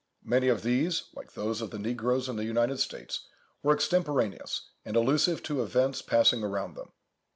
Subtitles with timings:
[0.23, 3.27] Many of these, like those of the negroes in the United States,
[3.61, 6.91] were extemporaneous, and allusive to events passing around them.